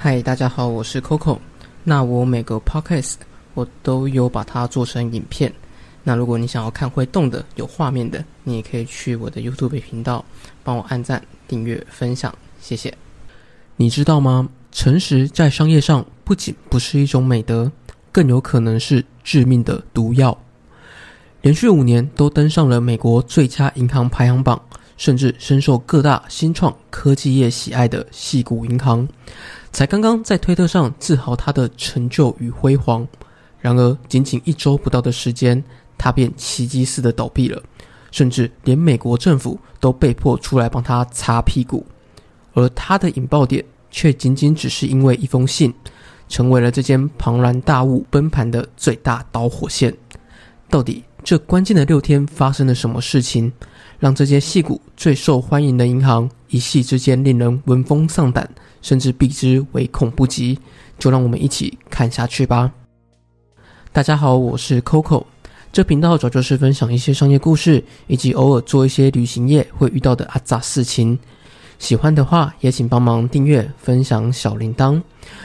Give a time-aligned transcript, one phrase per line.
[0.00, 1.36] 嗨，大家好，我是 Coco。
[1.82, 3.14] 那我每个 podcast
[3.54, 5.52] 我都有把它做成影片。
[6.04, 10.24] 那如果你想要看会动的、有画面的，你也可以去我的 YouTube 频道
[10.62, 12.96] 帮我按赞、订阅、分享，谢谢。
[13.74, 14.48] 你知道吗？
[14.70, 17.72] 诚实在商业上不仅不是一种美德，
[18.12, 20.38] 更有可能是致命的毒药。
[21.42, 24.62] 连续五年都登上了美国最佳银行排行榜，
[24.96, 29.06] 甚至深受各大新创科技业喜爱的细谷银行。
[29.72, 33.06] 才刚刚在推特上自豪他的成就与辉煌，
[33.60, 35.62] 然而仅仅一周不到的时间，
[35.96, 37.62] 他便奇迹似的倒闭了，
[38.10, 41.86] 甚至连美国政府都被迫出来帮他擦屁股。
[42.54, 45.72] 而他的引爆点却仅仅只是因为一封信，
[46.28, 49.94] 成为了这间庞然大物崩盘的最大导火线。
[50.68, 53.52] 到底这关键的六天发生了什么事情，
[53.98, 58.50] 让这间戏骨最受欢迎的银行一夕之间令人闻风丧胆？
[58.80, 60.58] 甚至避之唯恐不及，
[60.98, 62.72] 就让我们一起看下去吧。
[63.92, 65.24] 大家好，我是 Coco，
[65.72, 71.18] 这频道主要就是分享一些商业故事，以及偶尔做一些旅行业会遇到的阿杂事情。
[71.78, 75.00] 喜欢的话，也请帮忙订阅、分享小铃铛。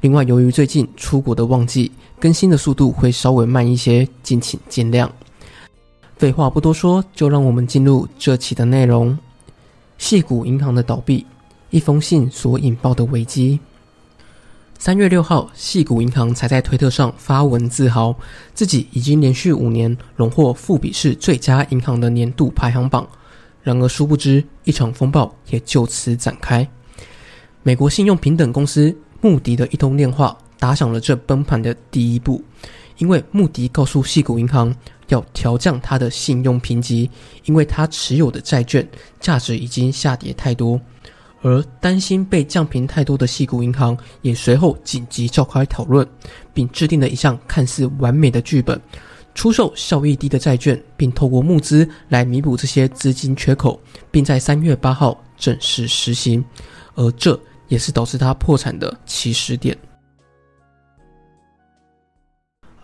[0.00, 5.08] 另外，由于最近出国的旺季，更新的速度会稍微慢一些，敬请见谅。
[6.16, 9.18] 废话不多说，就让我们进入这期的内容：
[9.98, 11.26] 细谷银行的倒闭。
[11.74, 13.58] 一封信所引爆的危机。
[14.78, 18.14] 三月六号，细谷银行才在推特上发文自豪，
[18.54, 23.04] 自己已经连续五年荣获富比士最佳银行的年度排行榜。
[23.60, 26.64] 然而，殊不知一场风暴也就此展开。
[27.64, 32.40] 美国信用平等公司穆迪的一通电话打响了这崩盘的第一步，
[32.98, 34.72] 因为穆迪告诉细谷银行
[35.08, 37.10] 要调降它的信用评级，
[37.46, 40.80] 因为它持有的债券价值已经下跌太多。
[41.44, 46.08] 而担心被降频太多的细谷银行也随后紧急召开讨论，
[46.54, 48.80] 并制定了一项看似完美的剧本：
[49.34, 53.78] 出售效益低的债券，并透过募资来弥补这些资金缺口，
[54.10, 56.42] 并在三月八号正式实行。
[56.94, 57.38] 而这
[57.68, 59.76] 也是导致它破产的起始点。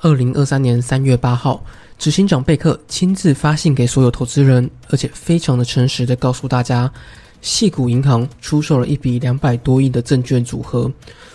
[0.02, 1.64] 二零二三年三月八号，
[1.96, 6.92] 执行长贝克亲自发信给所有投资人，而且非常的诚实的告诉大家。
[7.40, 10.90] 细谷银行出售了一笔两百多亿的证券组合，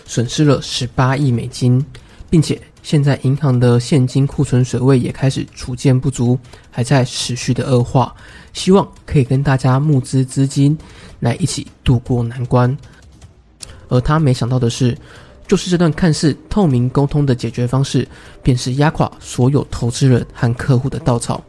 [0.05, 1.83] 损失了十八亿美金，
[2.29, 6.37] 并且现在银行的现金库存水位也开始逐渐不足，
[6.69, 8.15] 还在持续的恶化。
[8.53, 10.77] 希望可以跟大家募资资金，
[11.19, 12.77] 来一起度过难关。
[13.87, 14.97] 而他没想到的是，
[15.47, 18.07] 就是这段看似透明沟通的解决方式，
[18.43, 21.43] 便是压垮所有投资人和客户的稻草。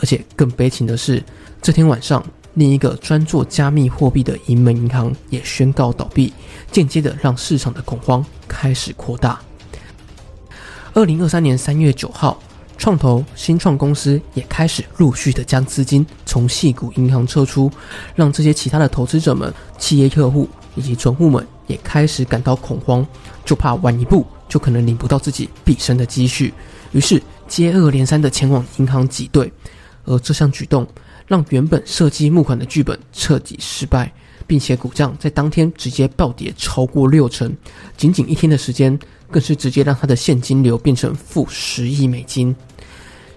[0.00, 1.22] 而且更悲情的是，
[1.62, 2.22] 这天晚上。
[2.54, 6.32] 另一个专做加密货币的银门银行也宣告倒闭，
[6.70, 9.40] 间接的让市场的恐慌开始扩大。
[10.92, 12.40] 二零二三年三月九号，
[12.78, 17.70] 创投新创公司也开始陆续的将资金从细股银行撤出，
[18.14, 23.04] 让这些其他的投资者们、企业客户以及存户们也开始感到恐慌，
[23.44, 26.54] 就怕晚一步就可能领不到自己毕生的积蓄，
[26.92, 29.52] 于是接二连三的前往银行挤兑，
[30.04, 30.86] 而这项举动。
[31.26, 34.12] 让原本设计募款的剧本彻底失败，
[34.46, 37.54] 并且股价在当天直接暴跌超过六成，
[37.96, 38.98] 仅仅一天的时间，
[39.30, 42.54] 更是直接让他的现金流变成负十亿美金。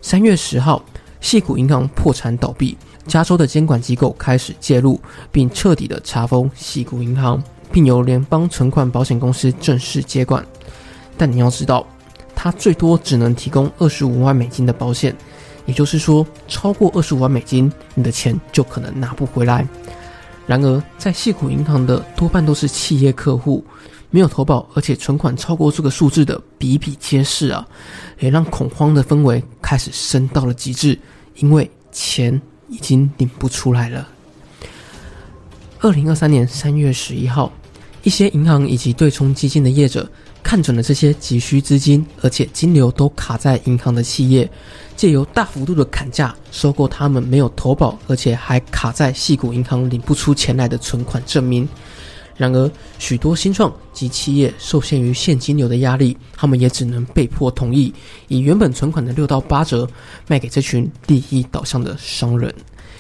[0.01, 0.83] 三月十号，
[1.21, 2.77] 细谷银行破产倒闭，
[3.07, 4.99] 加州的监管机构开始介入，
[5.31, 10.45] 并彻底的查封细谷银行，并由联邦存款保险公司正式接管。
[11.17, 11.87] 但你要知道，
[12.35, 15.15] 它最多只能提供二十五万美金的保险。
[15.67, 19.67] 也就是说，超过二十五万美金，你的钱就可能拿不回来。
[20.47, 23.63] 然而，在细谷银行的多半都是企业客户，
[24.09, 27.67] 没有投保，而且存款超过这个数字的比比皆是啊，
[28.19, 30.97] 也让恐慌的氛围开始升到了极致，
[31.35, 34.07] 因为钱已经领不出来了。
[35.81, 37.51] 二零二三年三月十一号，
[38.03, 40.09] 一些银行以及对冲基金的业者。
[40.47, 44.49] 看准了这些急需资金，而且金流都卡在银行的企业，
[44.95, 51.67] 借由大幅度的砍价收购他们没有投保，而且还卡在细股银行领不出钱来的存款证明。
[52.38, 57.93] 然而，许多新创及企业受限于现金流的压力，他们也只能被迫同意
[58.29, 59.85] 以原本存款的六到八折
[60.29, 62.55] 卖给这群利益导向的商人，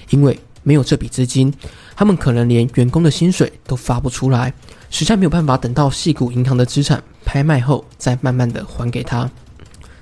[0.09, 1.53] 因为没有这笔资金，
[1.95, 4.53] 他们可能连员工的薪水都发不出来。
[4.89, 9.29] 实在没有办法等到细股银行的资产拍卖后再慢慢的还给他。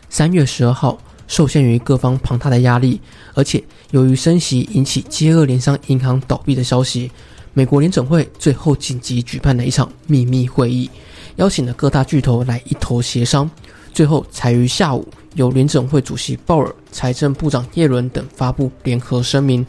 [0.10, 0.98] 三月十二号，
[1.28, 3.02] 受限于各方庞大的压力，
[3.34, 3.62] 而且
[3.92, 7.12] 由于升息引起接二连三银行倒闭的消息，
[7.54, 10.90] 美国联准会最后紧急举办了一场秘密会议，
[11.38, 13.50] 邀请了各大巨头来一头协商，
[13.94, 19.66] 最后才于下午由联准会主席鲍尔、财政部长耶伦等发布联合声明，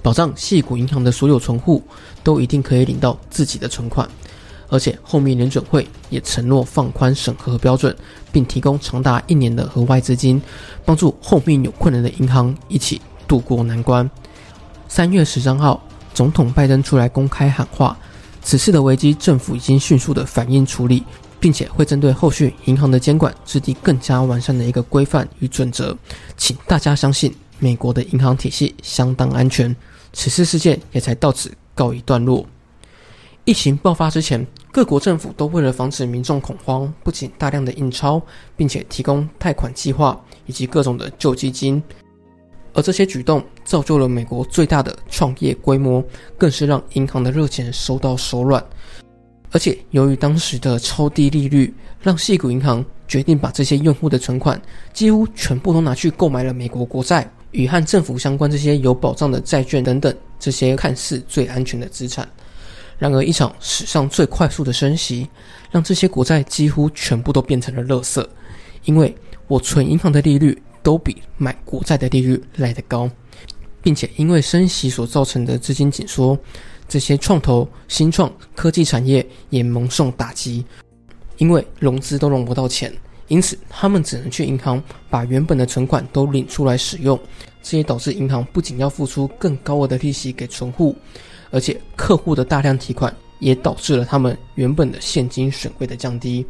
[0.00, 1.82] 保障系股银行的所有存户
[2.22, 4.08] 都一定可以领到自己的存款。
[4.74, 7.96] 而且后面联准会也承诺放宽审核标准，
[8.32, 10.42] 并提供长达一年的额外资金，
[10.84, 14.10] 帮助后面有困难的银行一起渡过难关。
[14.88, 15.80] 三月十三号，
[16.12, 17.96] 总统拜登出来公开喊话，
[18.42, 21.04] 此次的危机政府已经迅速的反应处理，
[21.38, 25.96] 并且会针对后续银行的监管制定更加完善的一个规范与准则，
[26.36, 29.74] 请大家相信美国的银行体系相当安全。
[30.12, 32.44] 此次事件也才到此告一段落。
[33.46, 38.20] 疫情爆发之前，各国政府都为了防止民众恐慌，不仅大量的印钞，
[38.56, 41.80] 并且提供贷款计划以及各种的救济金。
[42.72, 46.02] 而这些举动造就了美国最大的创业规模，
[46.36, 48.60] 更是让银行的热钱收到手软。
[49.52, 54.60] 而且，由于当时的超低利率，让细谷银行决定把这些用户的存款
[54.92, 62.28] 几乎全部都拿去购买了美国国债与和政府相关这些有保障的债券等等这些看似最安全的资产。
[62.98, 65.28] 然而，一场史上最快速的升息，
[65.70, 68.24] 让这些国债几乎全部都变成了垃圾。
[68.84, 69.14] 因为
[69.48, 73.10] 我存银行的利率都比买国债的利率来得高，
[73.82, 76.38] 并且因为升息所造成的资金紧缩，
[76.88, 80.64] 这些创投、新创科技产业也蒙受打击。
[81.38, 82.92] 因为融资都融不到钱，
[83.26, 84.80] 因此他们只能去银行
[85.10, 87.18] 把原本的存款都领出来使用。
[87.60, 90.94] 这也导致银行不仅要付出更高额的利息给存户。
[91.54, 96.44] 而且客户的大量提款也导致了他们原本的现金损位的降低，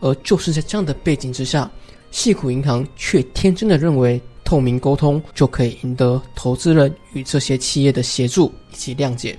[0.00, 1.70] 而就是在这样的背景之下，
[2.10, 9.38] 细谷银行却天真的认为透明沟通就可以赢得投资人与这些企业的协助以及谅解，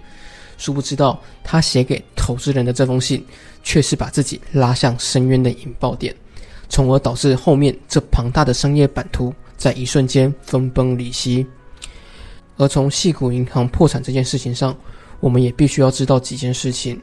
[0.60, 3.26] 殊不知道他写给投资人的这封信，
[3.64, 6.16] 却是把自己拉向深渊的引爆点，
[6.70, 11.44] 从而导致后面这庞大的商业版图在一瞬间分崩离析。
[12.58, 14.78] 而从细谷银行破产这件事情上，
[15.20, 17.02] 我们也必须要知道几件事情。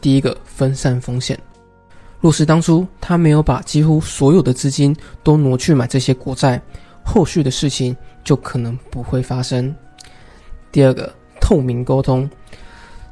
[0.00, 1.38] 第一个，分散风险。
[2.20, 6.60] 若是当初他没有把几乎所有的资金都挪去买这些国债，
[7.04, 9.74] 后续的事情就可能不会发生。
[10.72, 12.28] 第二个，透明沟通。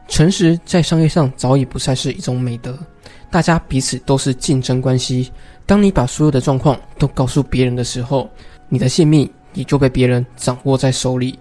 [0.09, 2.79] 诚实在商业上早已不再是一种美德，
[3.29, 5.33] 大家彼此都是竞争关系。
[5.67, 8.31] 当你把所有的状况都告诉别人的时候，
[8.69, 11.37] 你的性命也就被别人掌握在手里。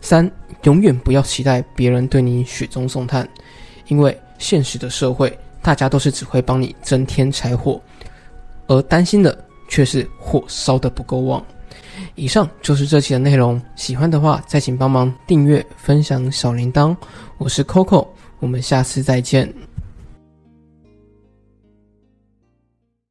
[0.00, 0.30] 三，
[0.62, 3.28] 永远不要期待别人对你雪中送炭，
[3.86, 7.80] 因为现实的社会，大家都是只会帮你增添柴火，
[8.66, 9.36] 而担心的
[9.68, 11.44] 却是火烧的不够旺。
[12.14, 16.96] 以上就是这期的内容，喜欢的话再请帮忙订阅、分享小铃铛。
[17.38, 18.06] 我是 Coco，
[18.38, 19.67] 我们下次再见。